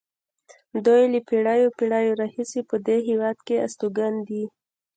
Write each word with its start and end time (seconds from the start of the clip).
دوی 0.85 1.03
له 1.13 1.19
پېړیو 1.27 1.75
پېړیو 1.77 2.17
راهیسې 2.21 2.61
په 2.69 2.75
دې 2.85 2.97
هېواد 3.07 3.37
کې 3.47 3.55
استوګن 3.65 4.13
دي. 4.27 4.43